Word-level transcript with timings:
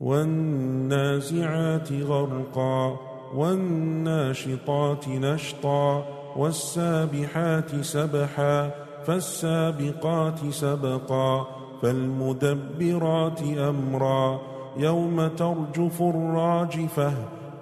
والنازعات 0.00 1.92
غرقا 1.92 2.96
والناشطات 3.34 5.08
نشطا 5.08 6.04
والسابحات 6.36 7.80
سبحا 7.80 8.70
فالسابقات 9.06 10.38
سبقا 10.50 11.46
فالمدبرات 11.82 13.42
أمرا. 13.42 14.40
يوم 14.76 15.26
ترجف 15.26 16.02
الراجفة 16.02 17.12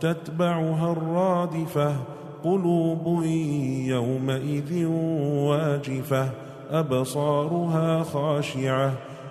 تتبعها 0.00 0.92
الرادفة 0.92 1.96
قلوب 2.44 3.22
يومئذ 3.86 4.86
واجفة 5.48 6.30
أبصارها 6.70 8.02
خاشعة 8.02 8.92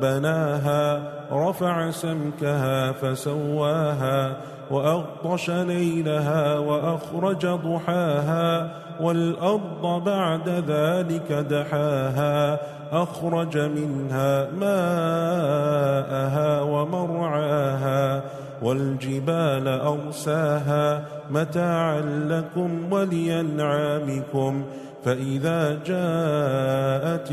بناها 0.00 1.02
رفع 1.32 1.90
سمكها 1.90 2.92
فسواها 2.92 4.36
وأغطش 4.70 5.50
ليلها 5.50 6.58
وأخرج 6.58 7.46
ضحاها 7.46 8.70
والأرض 9.00 10.04
بعد 10.04 10.48
ذلك 10.48 11.32
دحاها 11.32 12.58
أخرج 12.92 13.58
منها 13.58 14.46
ماءها 14.60 15.80
ومرعاها 16.60 18.22
والجبال 18.62 19.68
أرساها 19.68 21.04
متاعا 21.30 22.00
لكم 22.28 22.92
ولينعامكم 22.92 24.64
فإذا 25.04 25.78
جاءت 25.86 27.32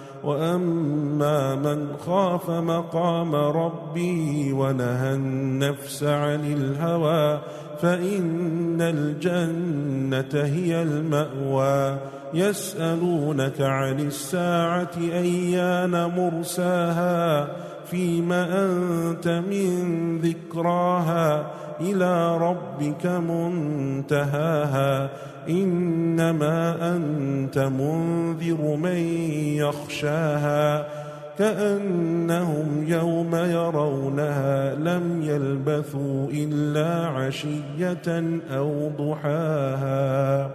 وأما 0.23 1.55
من 1.55 1.87
خاف 2.05 2.49
مقام 2.49 3.35
ربه 3.35 4.51
ونهى 4.53 5.13
النفس 5.13 6.03
عن 6.03 6.53
الهوى 6.53 7.39
فإن 7.81 8.81
الجنة 8.81 10.43
هي 10.43 10.81
المأوى. 10.81 11.97
يسألونك 12.33 13.61
عن 13.61 13.99
الساعة 13.99 14.91
أيان 14.97 15.91
مرساها 15.91 17.47
فيم 17.91 18.31
أنت 18.31 19.27
من 19.27 20.17
ذكراها 20.17 21.45
إلى 21.81 22.37
ربك 22.37 23.05
منتهاها 23.05 25.09
إنما 25.49 26.95
أنت 26.95 27.57
منذر 27.57 28.75
من 28.75 28.97
يخشاها 29.57 30.87
كأنهم 31.39 32.85
يوم 32.87 33.35
يرونها 33.35 34.75
لم 34.75 35.21
يلبثوا 35.21 36.27
إلا 36.31 37.07
عشية 37.07 38.23
أو 38.51 38.91
ضحاها 38.97 40.51